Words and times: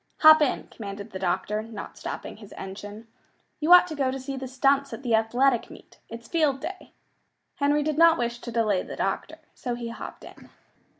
"Hop 0.21 0.41
in," 0.41 0.67
commanded 0.69 1.11
the 1.11 1.19
doctor, 1.19 1.61
not 1.61 1.95
stopping 1.95 2.37
his 2.37 2.55
engine. 2.57 3.05
"You 3.59 3.71
ought 3.71 3.85
to 3.85 3.93
go 3.95 4.09
to 4.09 4.19
see 4.19 4.35
the 4.35 4.47
stunts 4.47 4.93
at 4.93 5.03
the 5.03 5.13
athletic 5.13 5.69
meet. 5.69 5.99
It's 6.09 6.27
Field 6.27 6.59
Day." 6.59 6.91
Henry 7.57 7.83
did 7.83 7.99
not 7.99 8.17
wish 8.17 8.39
to 8.39 8.51
delay 8.51 8.81
the 8.81 8.95
doctor, 8.95 9.37
so 9.53 9.75
he 9.75 9.89
"hopped 9.89 10.23
in." 10.23 10.49